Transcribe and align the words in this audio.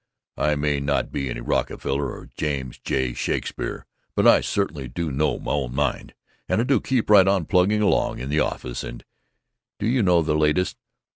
I 0.39 0.55
may 0.55 0.79
not 0.79 1.11
be 1.11 1.29
any 1.29 1.41
Rockefeller 1.41 2.09
or 2.09 2.27
James 2.35 2.79
J. 2.79 3.13
Shakespeare, 3.13 3.85
but 4.15 4.25
I 4.25 4.41
certainly 4.41 4.87
do 4.87 5.11
know 5.11 5.37
my 5.37 5.51
own 5.51 5.75
mind, 5.75 6.15
and 6.49 6.59
I 6.59 6.63
do 6.63 6.81
keep 6.81 7.07
right 7.11 7.27
on 7.27 7.45
plugging 7.45 7.83
along 7.83 8.17
in 8.17 8.29
the 8.31 8.39
office 8.39 8.83
and 8.83 9.05
Do 9.77 9.85
you 9.85 10.01
know 10.01 10.23
the 10.23 10.33
latest? 10.35 10.75